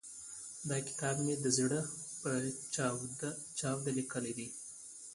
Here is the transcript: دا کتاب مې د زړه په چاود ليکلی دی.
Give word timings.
دا 0.69 0.77
کتاب 0.87 1.15
مې 1.25 1.35
د 1.39 1.45
زړه 1.57 1.79
په 2.21 2.31
چاود 3.59 3.85
ليکلی 3.97 4.33
دی. 4.37 4.47